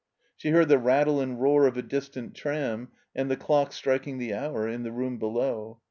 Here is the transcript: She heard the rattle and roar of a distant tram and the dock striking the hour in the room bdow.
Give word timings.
She 0.35 0.49
heard 0.49 0.67
the 0.67 0.79
rattle 0.79 1.21
and 1.21 1.39
roar 1.39 1.67
of 1.67 1.77
a 1.77 1.83
distant 1.83 2.33
tram 2.33 2.87
and 3.13 3.29
the 3.29 3.35
dock 3.35 3.71
striking 3.71 4.17
the 4.17 4.33
hour 4.33 4.67
in 4.67 4.81
the 4.81 4.91
room 4.91 5.19
bdow. 5.19 5.77